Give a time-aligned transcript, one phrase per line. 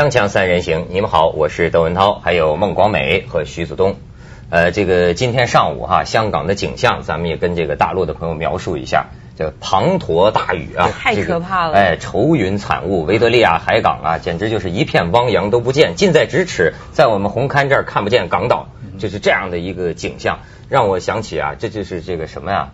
[0.00, 3.96] 锵锵三人行，你们好，我是窦文涛，还有孟广美和徐子东。
[4.48, 9.08] 呃，这个今天上午哈，香港的景象，咱们也跟这个大陆的朋友描述一下。
[9.36, 11.74] 这个滂沱大雨啊，太可怕了！
[11.74, 20.38] 哎，愁云惨雾，维多利亚海港啊，简直就是一片汪洋都不见，近在咫尺，在我们红磡这儿看不见港岛，就是这样的一个景象，
[20.70, 22.70] 让我想起啊，这就是这个什么呀？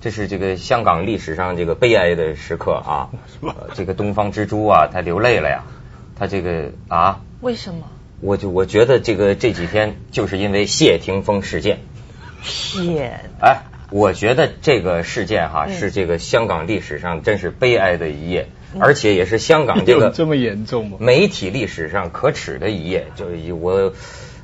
[0.00, 3.10] 这是这个香港历史上这个悲哀的时刻啊！
[3.74, 5.64] 这个东方之珠啊，它流泪了呀，
[6.22, 7.88] 他这个啊，为什么？
[8.20, 11.80] 我就我觉得这个这几天就是因为谢霆锋事件。
[12.44, 13.18] 天！
[13.40, 13.62] 哎。
[13.90, 18.46] 我觉得这个事件哈是这个香港历史上真是悲哀的一页，
[18.78, 20.96] 而且也是香港这个这么严重吗？
[21.00, 23.08] 媒体历史上可耻的一页。
[23.16, 23.92] 就是我，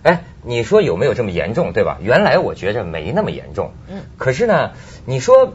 [0.02, 1.98] 哎，你说有没有这么严重，对吧？
[2.02, 3.70] 原来我觉着没那么严重。
[3.88, 4.03] 嗯。
[4.19, 4.72] 可是呢，
[5.06, 5.55] 你说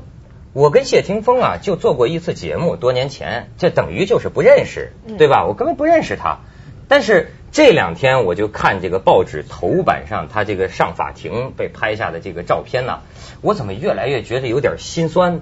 [0.53, 5.45] 我跟谢霆锋啊就做过一次节目，多年前，这等于就是不认识，对吧？
[5.45, 6.41] 我根本不认识他。
[6.87, 12.99] 但是这两天我就看这个报纸头版上他这个上法庭被拍下的这个照片呢。
[13.41, 15.41] 我怎么越来越觉得有点心酸？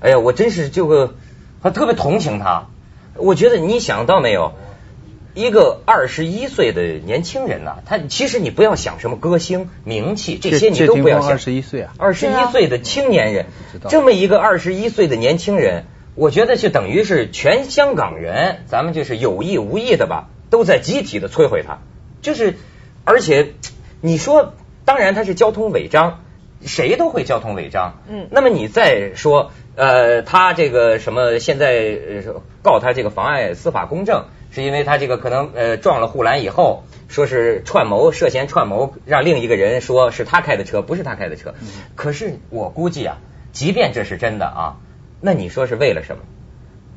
[0.00, 1.14] 哎呀，我真是就个，
[1.62, 2.66] 还特别同情他。
[3.14, 4.54] 我觉得你想到没有，
[5.34, 11.30] 一个二十一岁的年轻人呐，他其实你不要想什么歌星、名气这些，你都不要想。
[11.30, 13.46] 二十一岁啊，二十一岁的青年人，
[13.88, 21.78] 这么一个二十一岁的年轻人，我觉得就等于是全香港人，咱们就是有意无意的吧，都在集体的摧毁他。
[22.22, 22.56] 就是，
[23.04, 23.54] 而且
[24.00, 26.20] 你说，当然他是交通违章。
[26.62, 31.96] 谁都会交通违章，嗯，那么你再说，呃，他这个什么现在
[32.60, 41.54] 告他这个妨碍司法公正，是因为他这个可能呃撞了护栏以后，说是串谋涉嫌串谋，让另一个人说是他开的车，不是他开的车。
[41.96, 43.16] 可是我估计啊，
[43.52, 44.76] 即便这是真的啊，
[45.22, 46.24] 那你说是为了什么？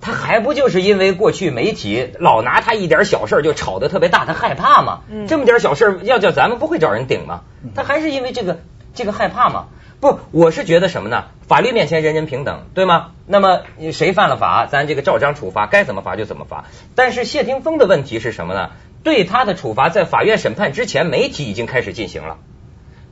[0.01, 5.03] 他还不就是因为过去媒体老拿他一点小事就炒得特别大，他害怕吗？
[5.25, 7.43] 这么点小事要叫咱们不会找人顶吗？
[7.75, 8.59] 他还是因为这个。
[8.95, 9.69] 这个害怕吗？
[10.03, 11.27] 不，我是觉得什么呢？
[11.47, 13.11] 法律面前人人平等，对吗？
[13.25, 13.61] 那么
[13.93, 16.65] 谁犯了法，咱这个照章处罚，该怎么罚就怎么罚。
[16.93, 18.71] 但是谢霆锋的问题是什么呢？
[19.01, 22.39] 对他的处罚在法院审判之前，媒体已经开始进行了。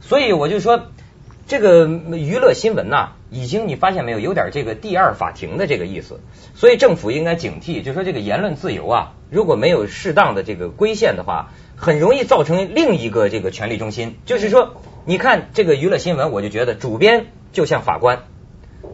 [0.02, 0.88] 所以我就说，
[1.48, 6.20] 这个娱乐新闻呐，已经你发现没有，有点这个第二法庭的这个意思。
[6.56, 14.82] 所以政府应该警惕，就说这个言论自由啊，如果没有适当的这个规限的话，很容易造成另一个这个权力中心，就是说。
[15.04, 18.24] 你看这个娱乐新闻，我就觉得主编就像法官，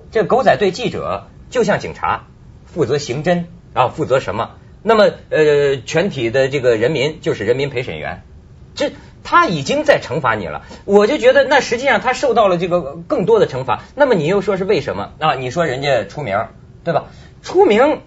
[0.09, 2.28] 这狗仔队记者就像警察，
[2.66, 4.51] 负责刑侦啊，负责什么？
[4.84, 8.23] 那么呃，全体的这个人民就是人民陪审员，
[8.73, 10.63] 这他已经在惩罚你了。
[10.85, 13.84] 我就觉得那实际上他受到了这个更多的惩罚。
[13.94, 15.35] 那么你又说是为什么啊？
[15.35, 16.47] 你说人家出名
[16.85, 17.07] 对吧？
[17.44, 18.00] 出名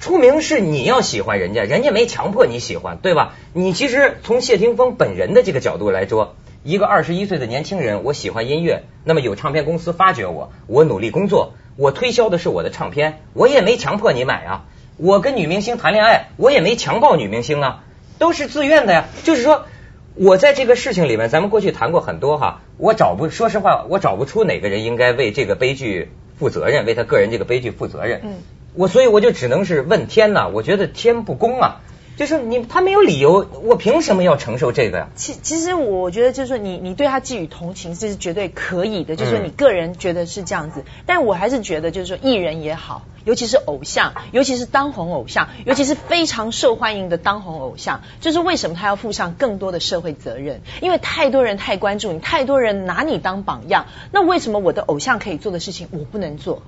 [0.00, 3.34] 出名是你要喜欢人家，人家没强迫你喜欢对吧？
[3.52, 6.34] 你其实从谢霆锋本人的这个角度来说。
[6.64, 14.64] 一个二十一岁的年轻人，我喜欢音乐，那么有唱片公司发掘我，我努力工作，我推销的是我的唱片，我也没强迫你买啊。
[14.96, 17.82] 我跟女明星谈恋爱，我也没强暴女明星啊，
[18.18, 19.06] 都是自愿的呀。
[19.24, 19.66] 就是说，
[20.14, 28.20] 我在这个事情里面，咱们过去谈过很多哈，我找不，说实话，我找不出哪个人应该为这个悲剧负责任，为他个人这个悲剧负责任。
[28.22, 28.34] 嗯，
[28.74, 31.80] 我所以我就只能是问天呐，我觉得天不公啊。
[32.14, 35.08] 就是你，他没有理由，我凭什么要承受这个呀？
[35.14, 39.16] 其其实我觉得，就是说你你对他寄予同情，这是绝对可以的。
[39.16, 50.60] 就是说你个人觉得是这样子，但我还是觉得，就是说艺人也好，尤其是偶像，尤其是当红偶像，尤其是非常受欢迎的当红偶像，就是为什么他要负上更多的社会责任？
[50.82, 53.86] 因为太多人太关注你，太多人拿你当榜样。
[54.12, 56.62] 那为什么我的偶像可以做的事情，我不能做？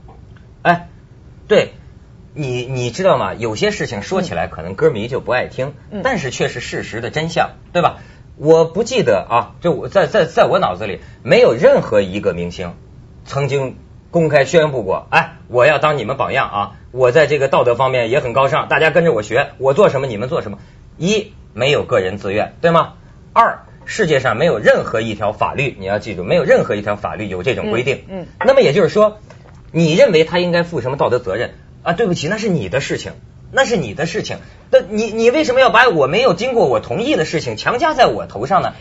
[0.62, 0.88] 哎，
[1.46, 1.74] 对。
[2.34, 3.32] 你你知道吗？
[3.34, 8.00] 有些事情说起来可能歌迷就不爱听，但是却是事实的真相，对吧？
[8.36, 12.74] 我不记得啊，就我在在在我脑子里没有任何一个明星
[13.24, 13.76] 曾经
[14.10, 16.72] 公开宣布过，哎，我要当你们榜样啊！
[16.90, 20.58] 我在这个道德方面也很高尚，大家跟着我学，我做什么你们做什么。
[20.98, 22.94] 一没有个人自愿，对吗？
[23.32, 28.04] 二世界上没有任何一条法律，你要记住，没有任何一条法律有这种规定。
[28.08, 29.18] 嗯，那么也就是说，
[29.70, 31.54] 你认为他应该负什么道德责任？
[31.84, 33.12] 啊，对不起，那是你的事情，
[33.52, 34.38] 那是你的事情。
[34.70, 38.72] 那你你为什么要把我没有经过我同意的事情强加在我头上呢？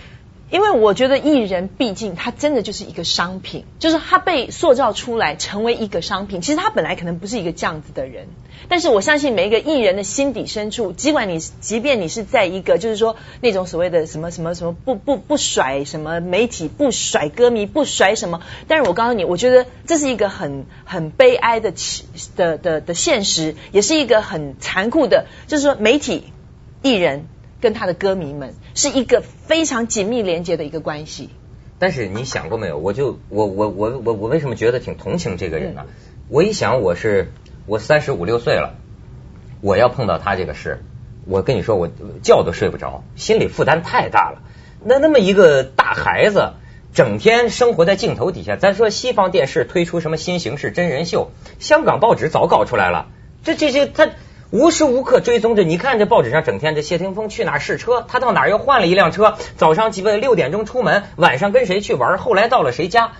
[0.53, 6.41] 因为我觉得艺人毕竟他真的就是一个商品，就是他被塑造出来成为一个商品。
[6.41, 8.27] 其实他本来可能不是一个这样子的人，
[8.69, 21.73] 但是我相信每一个艺人的心底深处，尽管你即便你是在一个就是说那种所谓的什么什么什么不不不甩什么媒体不甩歌迷不甩什么，但是我告诉你，我觉得这是一个很很悲哀的
[22.35, 26.25] 的的的现实，也是一个很残酷的，就是说媒体
[26.83, 27.25] 艺人。
[27.63, 31.29] 跟他的歌迷们是一个非常紧密连接的一个关系。
[31.79, 32.77] 但是你想过没有？
[32.77, 35.85] 我就我我我我我为什么觉得挺同情这个人呢？
[36.27, 37.31] 我一想，我是
[37.65, 38.75] 我三十五六岁了，
[39.61, 40.83] 我要碰到他这个事，
[41.25, 41.87] 我跟你说，我
[42.21, 44.41] 觉都睡不着，心理负担太大了。
[44.83, 46.55] 那那么一个大孩子，
[46.93, 48.57] 整天生活在镜头底下。
[48.57, 53.07] 咱说西方电视推出什么新形式真人秀，香港报纸早搞出来了。
[53.41, 54.09] 这这这他。
[54.53, 63.13] 无时无刻追踪着，你看这报纸上整天这谢霆锋去哪试车，他到哪又换了一辆车，早上几个六点钟出门，晚上跟谁去玩，后来到了谁家，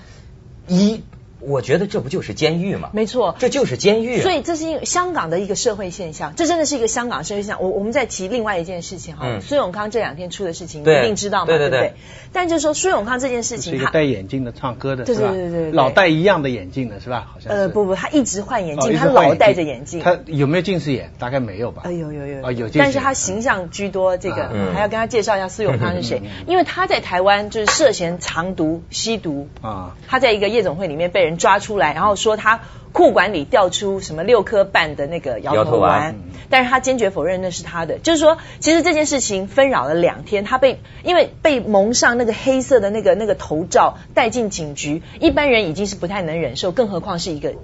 [0.67, 1.03] 一。
[1.45, 2.89] 我觉得这不就是监狱吗？
[2.93, 4.21] 没错，这就是监狱。
[4.21, 7.61] 所以这是因为香港的一个社会现象，这真的是一个香港社会现象。
[7.61, 11.45] 我我们再提另外一件事情哈，孙永康这两天出的事情，你一定知道嘛？
[11.47, 11.93] 对对对。
[12.31, 17.27] 但就是说，孙永康这件事情，是一个戴眼镜的唱歌的，对对对对，老戴一样的眼镜的是吧？
[17.33, 19.99] 好像呃不不，他一直换眼镜，他老戴着眼镜。
[19.99, 21.11] 他有没有近视眼？
[21.19, 21.81] 大概没有吧？
[21.85, 24.17] 呃有有有啊有，但是他形象居多。
[24.17, 32.13] 这个还要跟他介绍一下孙永康是谁，因为他在台湾就是涉嫌藏毒吸毒啊，他在一个夜总会里面被人抓出来，然后。
[32.23, 32.61] 说他
[32.93, 36.15] 裤管里掉出什么六颗半的那个摇头丸，
[36.49, 37.97] 但是他坚决否认那是他的。
[37.97, 47.55] 就是说，其实这件事情纷扰了两天，他被因为被蒙上那个黑色的那个那个头罩带进警局，一般人已经是不太能忍受，更何况是一个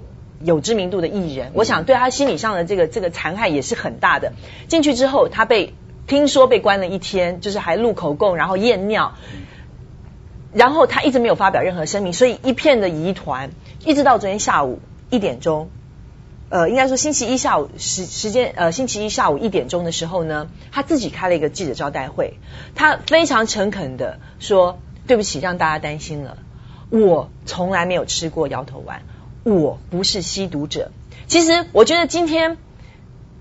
[0.42, 1.52] 有知名度的艺人。
[1.54, 4.32] 我想对他心理上的这个这个残害也是很大的。
[4.68, 5.74] 进去之后，他被
[6.06, 9.14] 听说被关了一天，就是还录口供，然后验尿。
[10.52, 13.50] 然后他一直没有发表任何声明，所以一片的疑团，
[13.84, 15.70] 一直到昨天下午一点钟，
[16.48, 22.34] 呃，应该说星期一下午时时间，呃，星期一下午一点钟的时候呢，他自己开了一个记者招待会，
[22.74, 26.38] 他非常诚恳的说：“对不起，让大家担心了，
[26.90, 29.02] 我从来没有吃过摇头丸，
[29.44, 30.90] 我不是吸毒者。”
[31.28, 32.58] 其实我觉得今天，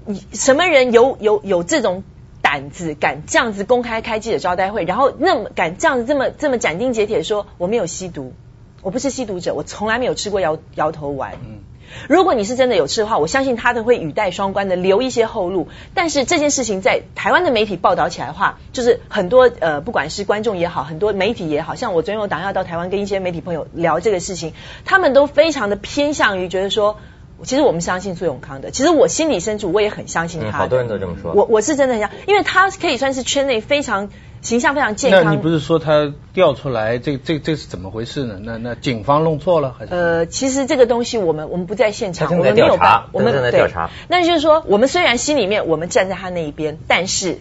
[0.06, 2.04] 你什么人有有有这种。
[2.51, 8.34] 胆子敢这样子公开开记者招待会，然后那么敢这样子这么这么斩钉截铁说我没有吸毒，
[8.81, 11.34] 我不是吸毒者，我从来没有吃过摇摇头丸。
[11.46, 11.60] 嗯，
[12.07, 15.68] 如果你是真的有吃的话，我相信他都会语带双关的留一些后路。
[15.94, 24.54] 但是这件事情在台湾的媒体报道起来的话，就是很多呃不管是观众也好，很多媒体也好像我昨天我打电话到台湾跟一些媒体朋友聊这个事情，
[24.86, 26.98] 他们都非常的偏向于觉得说。
[27.44, 30.57] 其实我们相信苏永康的，其实我心里深处我也很相信他。
[30.57, 31.33] 好多人都这么说。
[31.33, 34.09] 我我是真的很相因为他可以算是圈内非常
[34.41, 35.24] 形象非常健康。
[35.25, 38.39] 那你不是说他调出来，这这这是怎么回事呢？
[38.41, 39.94] 那那警方弄错了还是？
[39.94, 43.89] 呃，其实这个东西我们我们不在现场，我们没有办，我们在调查。
[44.07, 47.39] 那就是说，我们虽然心里面我们站在他那一边，但是。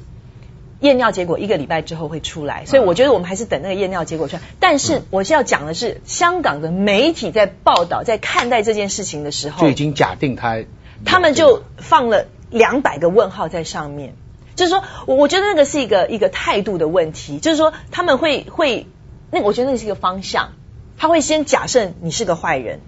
[0.81, 4.43] 验尿结果一个礼拜之后会出来，所以我觉得我们还是等那个验尿结果出来。
[4.61, 10.63] 但是我是要讲的是，香港的媒体在报道、在看待这件事情的时候，就已经假定他，
[11.05, 14.15] 他们就放了两百个问号在上面。
[14.55, 18.87] 就是说，我我觉得那个是一个一个态度的问题，就是说他们会会，
[19.33, 20.53] 那我觉得那个是一个方向，
[20.97, 22.79] 他会先假设你是个坏人，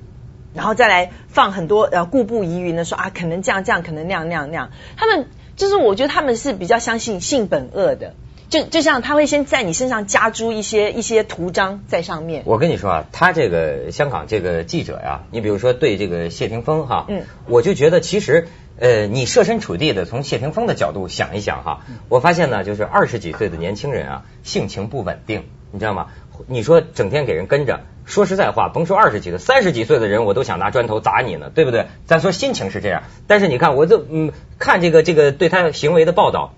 [0.54, 5.26] 然后再来放很多呃故步疑云的说啊，可能这样这样，可能那样那样那样，他们。
[5.60, 8.14] 就是我觉得他们是比较相信性本恶的，
[8.48, 12.44] 就就像他会先在你身上加诸一些一些图章在上面。
[12.46, 18.48] 我跟你说啊，他这个香港这个记者呀，你比如说对这个谢霆锋哈，嗯，我就觉得其实
[18.78, 26.06] 呃，你设身处地的从谢霆锋的角度想一想哈，我发现呢，就是二十几岁的年轻人啊，性情不稳定，你知道吗？
[26.46, 31.86] 你说整天给人跟着，说实在话，甭说二十几的，三十几岁的人我都想拿砖头砸你呢，对不对？
[32.06, 36.52] 咱说心情是这样，但是你看，我就嗯看这个这个对他行为的报道，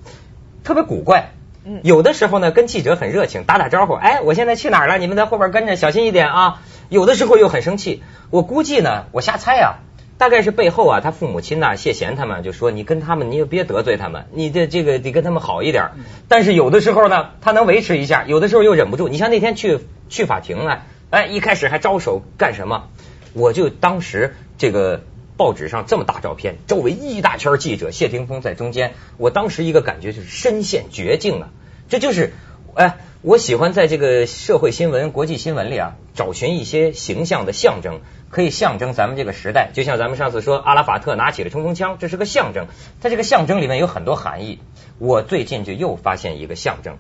[0.64, 1.32] 特别古怪。
[1.64, 4.98] 嗯，有的时候呢跟记者很热情，打打招呼，哎，我现在去哪儿了？
[4.98, 6.62] 你们在后边跟着，小心一点啊。
[6.88, 9.78] 有的时候又很生气，我估计呢，我瞎猜啊。
[10.18, 15.90] 大概是背后啊，他父母亲呐，谢贤他们就说你跟他们，你也别得罪他们，你这这个得跟他们好一点。
[16.28, 19.08] 但是有的时候呢，他能维持一下，有的时候又忍不住。
[19.08, 20.82] 你像那天去去法庭啊，
[21.12, 22.88] 哎，一开始还招手干什么？
[23.34, 25.02] 我就当时这个
[25.36, 31.48] 报纸上这么大照片，周围一大圈记者，谢霆锋在中间，我当时一个感觉就是身陷绝境啊！
[31.90, 32.32] 这就是
[32.72, 38.00] 哎，我喜欢在这个社会新闻、国际新闻里啊，找寻一些形象的象征。
[38.30, 42.68] 可以象征咱们这个时代，就像咱们上次说阿拉法特拿起了冲锋枪，这是个象征。
[43.02, 44.60] 它这个象征里面有很多含义。
[44.98, 46.96] 我最近就又发现一个象征：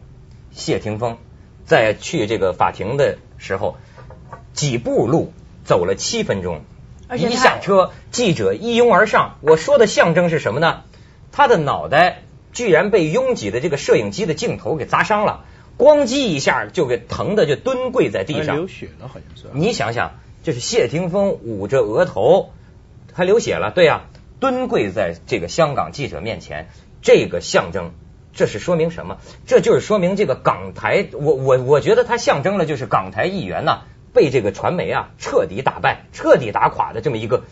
[0.50, 1.16] 谢霆锋
[1.64, 3.78] 在去这个法庭的时候，
[4.52, 5.32] 几步路
[5.64, 6.62] 走了七分钟，
[7.16, 9.36] 一下车记者一拥而上。
[9.40, 10.82] 我说的象征是什么呢？
[11.30, 15.44] 他的脑袋居然被拥挤的这个摄影机的镜头给砸伤了，
[15.78, 19.46] 咣叽一下就给疼的就蹲跪在地上，流血了好像是。
[19.52, 20.12] 你想想。
[20.44, 22.50] 就是谢霆锋捂着额头，
[23.12, 24.06] 还流血了，对呀，
[24.40, 26.68] 蹲跪在这个香港记者面前，
[27.00, 27.92] 这个象征
[28.34, 29.18] 这是说明什么？
[29.46, 33.82] 这就是说明这个港台，我我我觉得它象征了就是港台议员呐
[34.12, 37.44] 被这个传媒啊彻底打败、彻底打垮的这么一个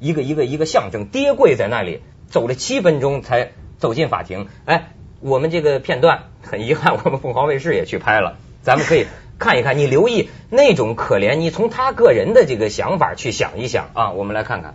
[0.00, 4.48] 一个一个一个象征，跌跪在那里，走了七分钟才走进法庭。
[4.64, 9.06] 哎，我们这个片段很遗憾，我们凤凰卫视也去拍了，咱们可以
[9.38, 9.78] 看一看。
[9.78, 14.74] 你留意那种可怜，你从他个人的这个想法去想一想啊，我们来看看。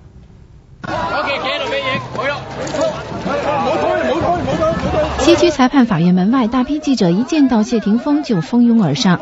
[5.19, 9.21] 西区裁判法院门外，大批记者一见到谢霆锋就蜂拥而上。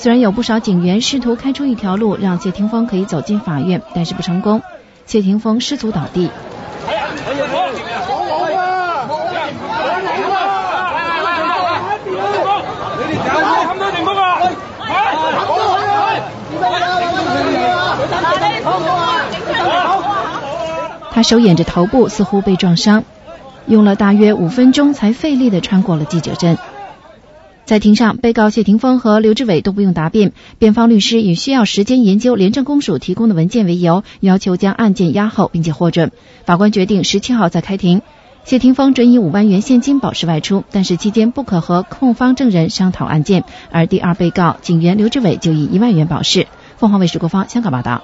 [0.00, 4.62] 虽然有不少警员试图开出一条路让谢霆锋可以走进法院，但是不成功。
[5.04, 6.30] 谢霆锋失足倒地。
[21.12, 23.04] 他手掩着头部，似乎被撞伤，
[23.66, 26.56] 用了大约五分钟才费力的穿过了记者证。
[27.70, 36.10] 在庭上，被告谢霆锋和刘志伟都不用答辩，辩方律师以需要时间研究廉政公署提供的文件为由，要求将案件押后，并且获准。
[36.44, 38.02] 法官决定十七号再开庭。
[38.42, 43.44] 谢霆锋准以五万元现金保释外出，但是期间不可和控方证人商讨案件。
[43.70, 46.48] 而第二被告警员刘志伟就以一万元保释。
[46.76, 48.02] 凤凰卫视国方香港报道。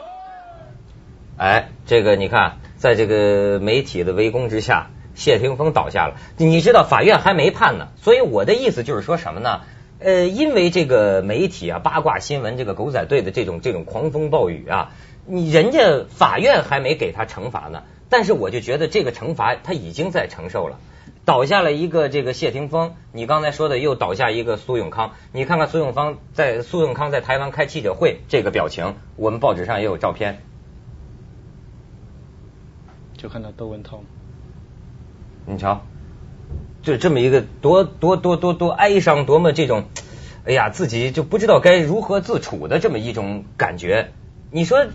[1.38, 2.58] 哎，这个你看。
[2.76, 6.14] 在这个媒体的围攻之下，谢霆锋倒下了。
[6.37, 9.62] 你知道法院还没判呢，所以我的意思就是说什么呢？
[9.99, 14.92] 呃，因为这个媒体啊、八卦新闻、这个狗仔队的这种这种狂风暴雨啊，
[15.26, 20.78] 你人家法院还没给他惩罚呢，但是我就觉得这个惩罚他已经在承受了。
[21.25, 30.42] 倒下了一个这个谢霆锋，你刚才说的又倒下一个苏永康，你看看苏永康在苏永康在台湾开记者会这个表情，我们报纸上也有照片。
[33.16, 34.02] 就看到窦文涛，
[35.47, 35.83] 你瞧，
[36.83, 39.85] 就这么一个多多多多多哀伤，多么这种，
[40.45, 44.12] 哎呀，自己就不知道该如何自处的这么一种感觉。
[44.50, 44.87] 你说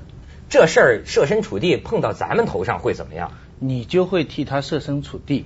[0.50, 3.32] 这事儿设身处地碰到咱们头上会怎么样？
[3.60, 5.46] 你就会替他设身处地。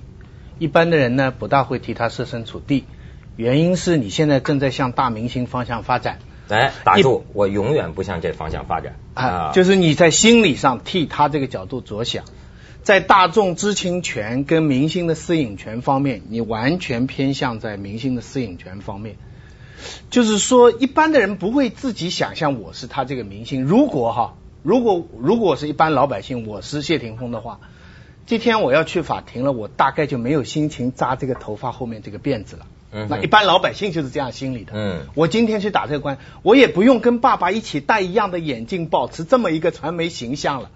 [0.58, 2.84] 一般的人呢，不大会替他设身处地。
[3.36, 6.18] 原因是你现在正在向大明星方向发展。
[6.48, 7.26] 哎，打住！
[7.32, 9.52] 我永远不向这方向发展啊！
[9.52, 12.24] 就是你在心理上替他这个角度着想。
[12.86, 19.16] 在大众知情权跟明星的私隐权方面，你完全偏向在明星的私隐权方面。
[20.08, 23.64] 就是说，一般的人不会自己想象我是他这个明星。
[23.64, 27.58] 如果哈，如果如果是一般老百姓，我是谢霆锋的话，
[28.24, 32.66] 今天我要去法庭了，我大概就没有心情扎这个头发后面这个辫子了。
[32.92, 34.74] 嗯，那一般老百姓就是这样心理的。
[34.76, 40.70] 嗯，我今天去打这个官，我也不用跟爸爸一起戴一样的眼镜，保持这么一个传媒形象了。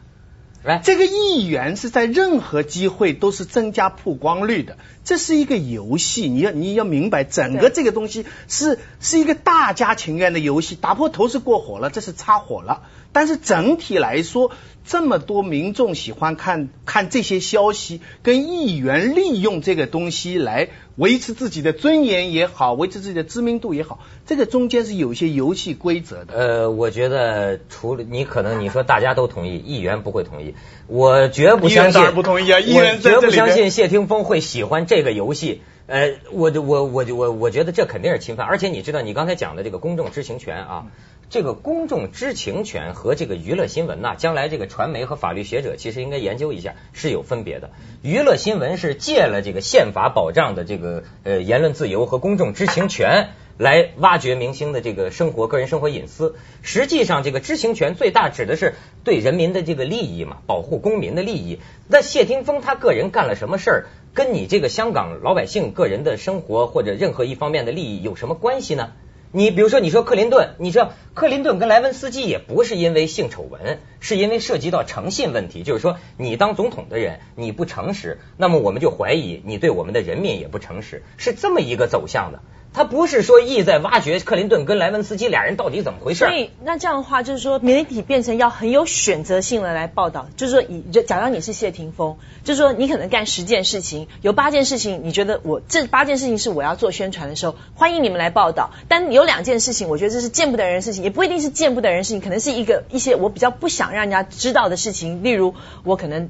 [0.83, 12.83] 这个议员是在任何机会都是增加曝光率的，这是一个游戏，你要你要明白，整个这个东西是是一个大家情愿的游戏，打破头是过火了，这是擦火了。
[13.12, 14.52] 但是整体来说，
[14.91, 26.35] 这么多民众喜欢看看这些消息，跟议员利用这个东西来维持自己的尊严也好，维持自己的知名度也好，这个中间是有一些游戏规则的。
[26.35, 30.57] 呃，我觉得除了你，可能你说大家都同意，议员不会同意，
[30.89, 35.63] 我绝不相信，不同意啊，议员绝不相信谢霆锋会喜欢这个游戏。
[35.87, 40.87] 呃，我我我我我觉得这肯定是侵犯，而且你知道，你刚才讲的这个公众知情权啊。
[41.31, 47.71] 这个公众知情权和这个娱乐新闻呐，将来这个传媒和法律学者其实应该研究一下，是有分别的。
[48.03, 56.35] 娱乐新闻是借了这个宪法保障的这个呃言论自由和公众知情权来挖掘明星的这个生活、个人生活隐私。
[56.63, 61.61] 实际上，这个知情权最大指的是对人民的这个利益嘛，保护公民的利益。
[61.87, 68.91] 那谢霆锋他个人干了什么事儿，跟你这个香港老百姓个人的生活或者任何一方面的利益有什么关系呢？
[69.33, 82.43] 你比如说，你说克林顿，你知道克林顿跟莱文斯基也不是因为性丑闻，是因为涉及到诚信问题，就是说你当总统的人你不诚实，那么我们就怀疑你对我们的人民也不诚实，是这么一个走向的。
[82.73, 86.21] 他不是说意在挖掘克林顿跟莱文斯基俩人到底怎么回事。
[86.21, 98.71] 所以那这样的话，就是说媒体变成要很有选择性的来报道，就是说以假如你是谢霆锋，就是说你可能干十件事情，有八件事情你觉得我这八件事情是我要做宣传的时候，欢迎你们来报道。
[98.89, 106.29] 但有两件事情，我觉得这是见不得人的事情，也不一定是见不得人的事情，可能是一个一些我比较不想让人家知道的事情，例如我可能。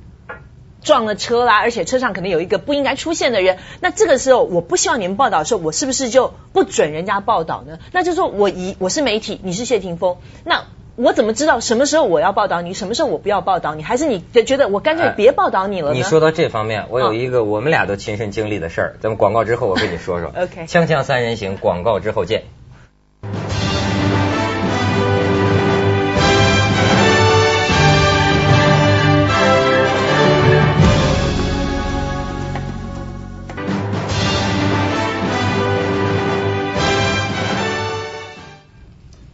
[0.82, 3.58] 撞了车啦，而且车上可能有一个不应该出现的人。
[3.80, 7.78] 那这个时候，我不希望你们报道的时候，我是不是就不准人家报道呢？
[7.92, 10.64] 那就说我以我是媒体，你是谢霆锋，那
[10.96, 13.82] 我怎么知道什么时候我要报道你，什么时候我不要报道你？
[13.82, 15.94] 还是你觉得我干脆别报道你了呢？
[15.94, 20.28] 你说到这方面，我有一个我们俩都亲身经历的事儿，咱们广告之后我跟你说说。
[20.36, 22.44] OK，锵锵三人行，广告之后见。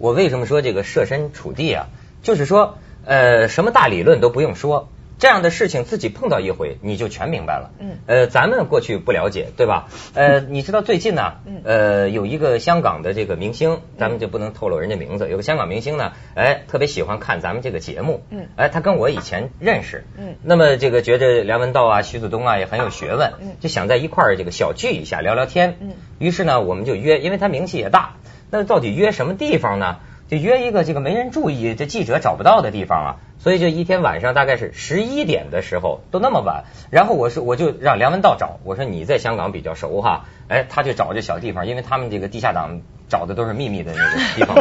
[0.07, 1.89] 我为什么说这个设身处地啊？
[2.23, 7.73] 就是说，呃，什么大理论都不用说，这样的事情自己碰到一回，你就全明白了。
[7.81, 7.97] 嗯。
[8.07, 9.89] 呃，咱们过去不了解，对吧？
[10.15, 15.29] 呃， 你知道最近呢，呃，有一个香港的这个明星，咱们就不能透露人家名字。
[15.29, 18.23] 有个香港明星呢，哎，特别喜欢看咱们这个节目。
[18.31, 18.47] 嗯。
[18.55, 20.05] 哎，他跟我以前认识。
[20.17, 20.37] 嗯。
[20.45, 25.79] 那么这个觉得梁文道啊、徐子东啊也很有学问，就想在一块儿这个小聚一下，聊聊天。
[25.81, 25.95] 嗯。
[26.21, 28.15] 于是呢，我们就约，因为他名气也大。
[28.57, 29.97] 那到底约什么地方呢？
[30.29, 33.11] 就约一个这个没人注意，这记者找不到的地方啊。
[33.39, 36.65] 所以就一天晚上大概是十一点的时候，都那么晚。
[36.91, 44.55] 然后我说我就让梁文道找，我说你在香港比较熟哈，哎，他就找这小地方，因为他们这个地下党找的都是秘密的那个地方，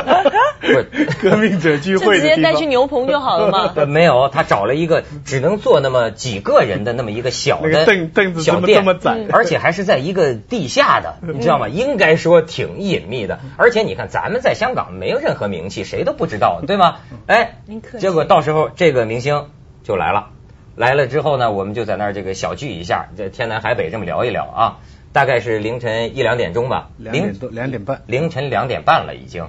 [0.61, 0.83] 不是
[1.21, 3.73] 革命者聚会就直接带去牛棚就好了嘛。
[3.75, 11.67] 呃，没有，他找了一个只能坐那么几个人的那么一个小的凳凳子小店，这么窄，而且还是在一个地下的，你知道吗？
[11.69, 13.39] 应该说挺隐秘的。
[13.57, 16.97] 而且你看，咱们在香港没有任何名气，谁都不知道，对吗？
[17.27, 17.55] 哎，
[17.99, 19.47] 结果到时候这个明星
[19.83, 20.27] 就来了，
[20.75, 24.77] 来了之后呢，我们就在那儿这个小聚一下，这天南海北这么聊一聊啊。
[25.15, 29.47] 大概是凌晨一两点钟吧，两点多两点半，凌晨两点半了已经。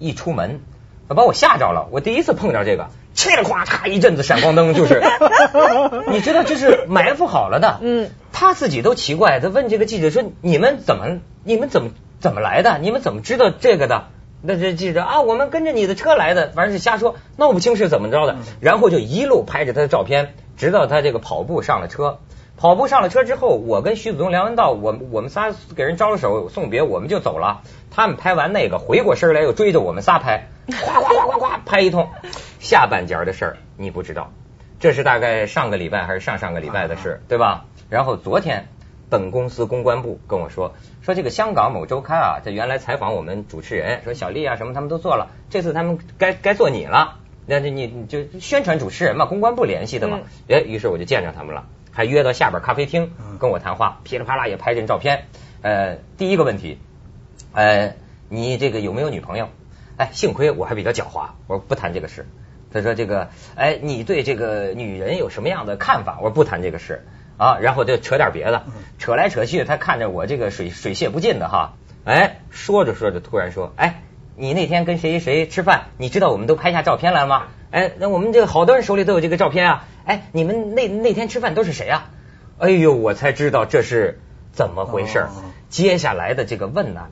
[0.00, 0.58] 一出门，
[1.06, 1.86] 把我吓着了。
[1.92, 5.00] 我第一次碰着这个，嘁哩咵嚓一阵子闪光灯，就是，
[6.10, 7.78] 你知道这是埋伏好了的。
[7.82, 12.80] 嗯，他自己都奇怪，他问这个记者说：“你们怎么，你们怎么怎么来的？
[12.80, 14.06] 你们怎么知道这个的？”
[14.42, 18.38] 那这记者啊，我们跟着你的车来的，反正是瞎说，闹不清是怎么着的。
[18.58, 22.18] 然后就一路拍着他的照片，直到他这个跑步上了车。
[22.58, 27.62] 跑步上了车之后，我跟徐子东、梁文道，我我们仨给人招了手送别，我们就走了。
[27.92, 30.48] 他们拍完那个，回过身来又追着我们仨拍，
[30.84, 32.08] 夸夸夸夸夸拍一通。
[32.58, 34.32] 下半截的事儿你不知道，
[34.80, 37.66] 这是大概上个礼拜还是上上个礼拜的事，对吧？
[37.88, 38.66] 然后昨天
[39.08, 50.18] 本公司公关部跟我说，说这个香港某周刊啊，这原来采访我们主持人，说小丽啊什么他们都做了，这次他们该该做你了，那就你你就宣传主持人嘛，公关部联系的嘛。
[50.48, 51.66] 哎，于是我就见着他们了。
[51.98, 55.24] 还约到下边咖啡厅跟我谈话，噼里啪啦也拍这照片。
[55.62, 56.78] 呃，第一个问题，
[57.52, 57.96] 呃，
[58.28, 59.48] 你这个有没有女朋友？
[59.96, 62.28] 哎，幸亏我还比较狡猾，我说不谈这个事。
[62.72, 66.18] 他说这个，哎，你对这个女人有什么样的看法？
[66.18, 67.04] 我说不谈这个事
[67.36, 67.58] 啊。
[67.60, 68.66] 然后就扯点别的，
[69.00, 71.72] 扯来扯去，他看着我这个水水泄不进的哈。
[72.04, 74.04] 哎，说着说着突然说，哎，
[74.36, 75.86] 你那天跟谁谁吃饭？
[75.96, 77.48] 你知道我们都拍下照片来了吗？
[77.72, 79.84] 哎，那我们这个好多人手里都有这个照片啊。
[80.08, 82.08] 哎，你们那那天吃饭都是谁啊？
[82.56, 84.20] 哎呦，我才知道这是
[84.52, 85.26] 怎么回事。
[85.68, 87.08] 接下来的这个问呢，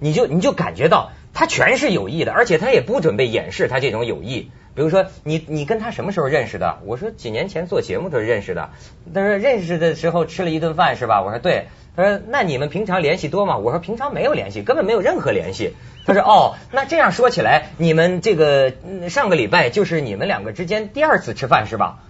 [0.00, 4.50] 你就你就感觉到他全是有意的，而且他也不准备掩饰他这种有意。
[4.74, 6.80] 比如说，你你跟他什么时候认识的？
[6.84, 8.70] 我说几年前做节目的时候认识的。
[9.14, 11.22] 他说认识的时候吃了一顿饭是吧？
[11.22, 11.68] 我说对。
[11.94, 13.58] 他说那你们平常联系多吗？
[13.58, 15.74] 我说平常没有联系，根本没有任何联系。
[16.04, 18.72] 他说哦，那这样说起来，你们这个
[19.08, 22.00] 上个礼拜就是你们两个之间第二次吃饭是吧？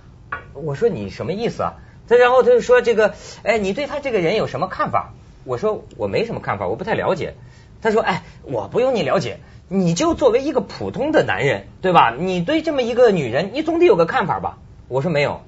[0.55, 1.75] 我说你什么意思啊？
[2.09, 5.13] 他然后他就说这个，哎，你对他这个人有什么看法？
[5.45, 7.35] 我说我没什么看法，我不太了解。
[7.81, 9.39] 他说，哎，我不用你了解，
[9.69, 12.15] 你就作为一个普通的男人，对吧？
[12.19, 14.59] 你对这么一个女人，你总得有个看法吧？
[14.89, 15.43] 我说没有，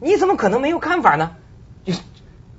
[0.00, 1.36] 你怎么可能没有看法呢？
[1.84, 1.94] 就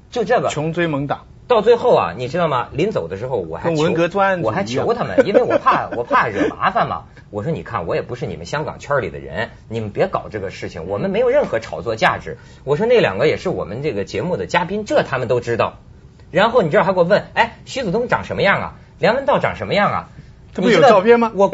[0.10, 1.26] 就这个穷追猛打。
[1.50, 2.70] 到最后啊，你知道吗？
[2.74, 7.06] 临走的时候我还文革专我还求他们，因为我怕 我怕惹麻烦嘛。
[7.32, 12.38] 我说你看，我也不是你们香港圈里的人，你们别搞这个事情，我们没有任何炒作价值。
[12.66, 15.80] 我说那两个也是我们这个节目的嘉宾，这他们都知道。
[16.30, 18.74] 然后你知道还给我问，哎，徐子东长什么样啊？
[19.00, 20.10] 梁文道长什么样啊？
[20.54, 21.32] 这不有照片吗？
[21.34, 21.52] 我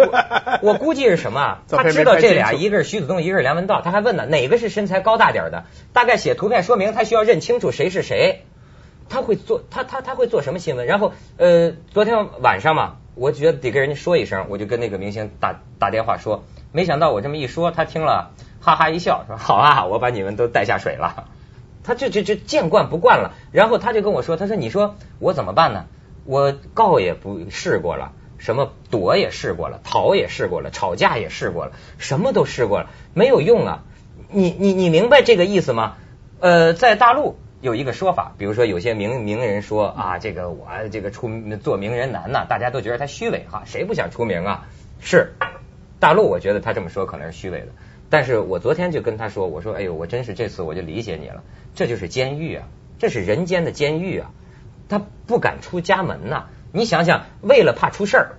[0.61, 1.59] 我估计是什么？
[1.69, 3.79] 他知道这俩，一个是徐子东，一个是梁文道。
[3.81, 5.63] 他还问呢，哪个是身材高大点的？
[5.93, 8.43] 大概写图片说明他需要认清楚谁是谁。
[9.09, 10.85] 他会做他他他会做什么新闻？
[10.85, 21.27] 然后呃，昨天晚上嘛，我觉得得跟人家说一声，我就跟那个明星打打电话说，没想到我这么一说，他听了哈哈一笑，说好啊，我把你们都带下水了。
[21.83, 23.33] 他就就就见惯不惯了。
[23.51, 25.85] 然后他就跟我说，他说你说我怎么办呢？
[26.25, 33.83] 我告也不试过了，什么躲也试过了，逃也试过了，吵架也试过了，什么都试过了，没有用啊。
[34.31, 35.97] 你你你明白这个意思吗？
[36.39, 37.37] 呃，在大陆。
[37.65, 41.31] 有一个说法，比如说有些名名人说啊，这个我这个出
[41.63, 44.67] 做名人难呐，大家都觉得他虚伪哈，谁不想出名啊？
[44.99, 45.31] 是，
[45.99, 47.69] 大陆我觉得他这么说可能是虚伪的，
[48.11, 51.41] 但是我昨天就跟他说，我说哎呦，我真是这次我就理解你了，
[51.73, 52.67] 这就是监狱啊，
[52.99, 54.29] 这是人间的监狱啊，
[54.87, 56.45] 他不敢出家门呐。
[56.71, 58.35] 你想想，为了怕出事儿，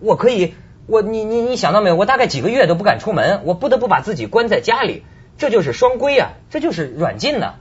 [0.00, 0.54] 我可以，
[0.88, 1.94] 我你你你想到没有？
[1.94, 5.04] 我大概几个月都不敢出门，我不得不把自己关在家里，
[5.38, 7.54] 这就是双规啊，这就是软禁呐。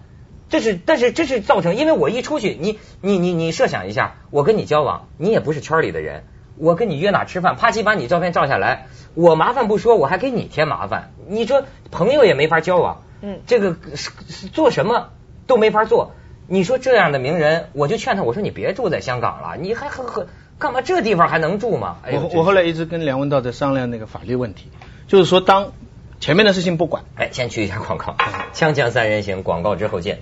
[0.47, 6.23] 这是，但是这是造成，因为我一出去，你你你你设想一下，我跟你交往，你也不是圈里的人，
[6.57, 11.11] 我跟你约哪吃饭，啪叽把你照片照下来，我麻烦不说，我还给你添麻烦。
[11.27, 14.11] 你说朋友也没法交往，嗯，这个是
[14.47, 15.09] 做什么
[15.47, 16.11] 都没法做。
[16.47, 20.27] 你说这样的名人，我就劝他，我说你别住在香港了，你还很很
[20.59, 20.81] 干嘛？
[20.81, 21.97] 这地方还能住吗？
[22.03, 24.69] 哎我我后来一直跟梁文道在商量那个法律问题，
[25.07, 25.71] 就是说当
[26.19, 28.15] 前面的事情不管，哎，先去一下广告，
[28.53, 30.19] 锵锵三人行，广告之后见。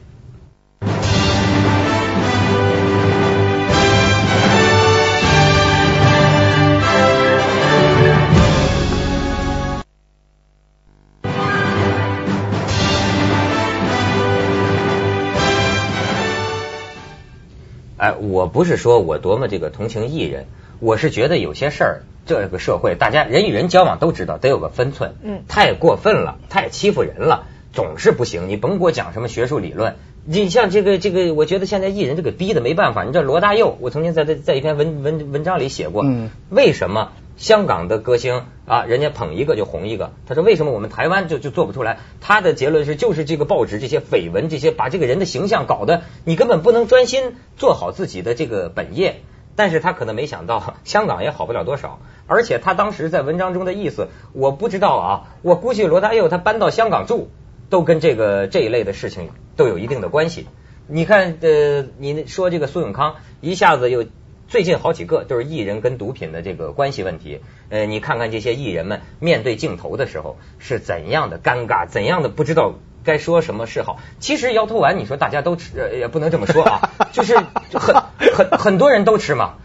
[18.04, 20.48] 哎，我不是说我多么这个同情艺人，
[20.82, 28.50] 我是觉得有些事儿，这个社会大家人与人交往都知道得有个分寸，嗯，太过分了，太欺负人了，总是不行。
[28.50, 33.06] 你甭给我讲什么学术理论，你像这个这个，我觉得现在艺人这个逼的没办法。
[33.06, 37.14] 你知道罗大佑，我曾经在在在一篇文文文章里写过，嗯，为什么？
[37.36, 40.12] 香港的歌星啊，人家捧一个就红一个。
[40.28, 42.00] 他说为什么我们台湾就就做不出来？
[42.22, 49.22] 他的结论是，就是这个报纸这些绯闻，这些把这个人的形象搞得你根本不能专心做好自己的这个本业。
[49.56, 52.00] 但是他可能没想到，香港也好不了多少。
[52.28, 55.28] 而且他当时在文章中的意思，我不知道啊。
[55.42, 57.30] 我估计罗大佑他搬到香港住，
[57.70, 60.48] 都跟这个这一类的事情都有一定的关系。
[60.88, 64.06] 你看，呃，你说这个苏永康一下子又。
[64.48, 74.00] 最近好几个都是艺人跟毒品的这个关系问题，呃，你看看这些艺人们面对镜头的时候是怎样的尴尬，怎样的不知道该说什么是好。
[74.20, 77.96] 其实摇头丸，你说大家都吃，也不能这么说啊， 就是很
[78.34, 79.56] 很很多人都吃嘛。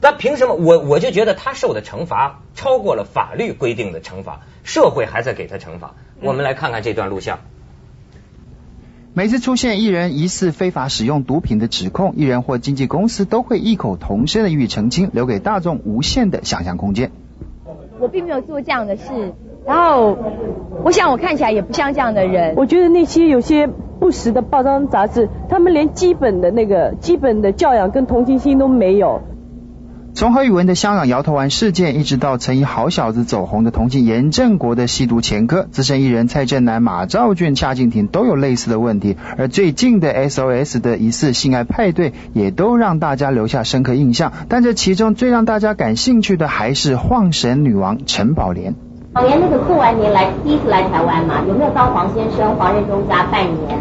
[0.00, 5.94] 那凭什么我我就觉得他受的惩罚超过了法律规定的惩罚，社会还在给他惩罚。
[6.20, 7.40] 我们来看看这段录像。
[9.18, 17.10] 每次出现艺人疑似非法使用毒品的指控，艺人或经纪公司都会异口同声的予以澄清，留给大众无限的想象空间。
[17.98, 19.34] 我并没有做这样的事，
[19.66, 20.16] 然后
[20.84, 22.54] 我想我看起来也不像这样的人。
[22.56, 23.66] 我觉得那些有些
[23.98, 29.20] 不实的报章杂志，他们连基本的那个基本的教养跟同情心都没有。
[30.18, 39.16] 从何宇文的香港摇头丸事件，一直到曾以好小子走红的同性严正国的吸毒前科，资深艺人蔡振南、马兆俊、夏静婷都有类似的问题。
[39.36, 44.32] 而最近的 SOS 的疑似性爱派对，也都让大家留下深刻印象。
[44.48, 48.74] 但这其中最让大家感兴趣的，还是晃神女王陈宝莲。
[49.12, 53.78] 宝莲那个过完年来第一次来台湾嘛，有没有到黄先生黄任中家拜年？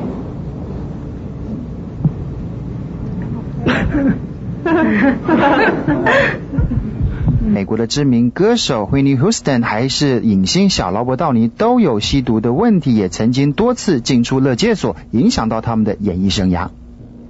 [7.48, 16.70] 美国的知名歌手 Whitney Houston 还是影星小劳勃道尼都有吸毒的问题，也曾经多次进出乐戒所，影响到他们的演艺生涯。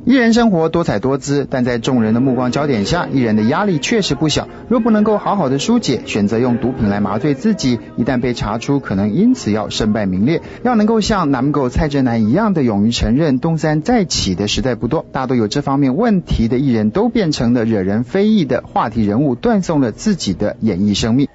[0.08, 4.48] 艺人生活多彩多姿，但在众人的目光焦点下，艺人的压力确实不小。
[4.70, 10.42] 若不能够好好的疏解，选择用毒品来麻醉自己，一旦被查出，可能因此要身败名裂。
[10.64, 21.28] 要能够像南狗蔡振南一样的勇于承认东山再起的实在不多，大多有这方面问题的艺人都变成了惹人非议的话题人物，断送了自己的演艺生命。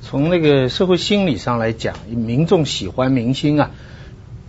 [0.00, 3.70] 从那个社会心理上来讲，民众喜欢明星啊。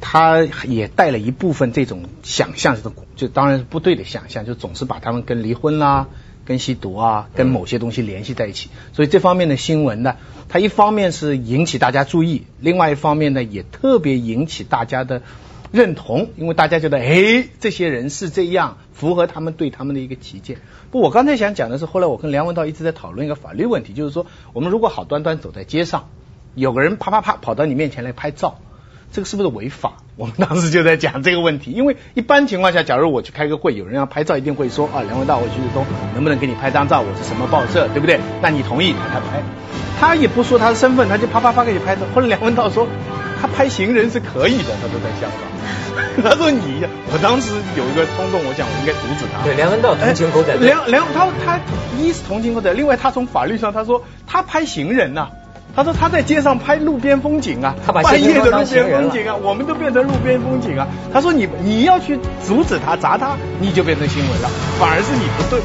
[0.02, 6.08] 他也带了一部分这种想象，这种就当然是不对的想象，就总是把他们跟离婚啦、
[6.46, 8.70] 跟吸毒啊、跟某些东西联系在一起。
[8.94, 15.24] 所以这方面的新闻呢，它一方面是引起大家注意，另外一方面呢，也特别引起大家的
[15.72, 20.58] 认同，因为大家觉得，哎，这些人是这样，符合他们对他们的一个旗舰。
[20.92, 26.10] 不，我刚才想讲的是，后来我跟梁文道一直在讨论一个法律问题，就是说，我们如果好端端走在街上，
[26.54, 28.60] 有个人啪啪啪跑到你面前来拍照。
[29.16, 29.94] 这个是不是违法？
[30.18, 37.00] 我们当时就在讲这个问题，因为一般情况下，假如我去开个会，有人要拍照，一定会说啊，梁文道，我徐子东能不能给你拍张照？
[37.00, 38.20] 我是什么报社，对不对？
[38.42, 39.42] 那你同意他才拍，
[39.98, 42.02] 他也不说他的身份，他就啪啪啪给你拍照。
[42.14, 42.90] 后来梁文道说，
[43.40, 46.20] 他拍行人是可以的，他都在香港。
[46.22, 49.46] 他说你，我当时有一个冲动，我想我应该阻止他。
[49.46, 50.68] 对，梁文道同情狗仔队。
[50.68, 51.62] 梁梁他他
[51.98, 55.30] 一是同情狗仔，另外他从法律上他说他拍行人呐。
[55.76, 60.88] 他说他在街上拍路边风景啊，半夜的路边风景啊，我们都变成路边风景啊。
[61.12, 65.60] 他说你你要去阻止他砸他，你就变成新闻了，反而是你不对。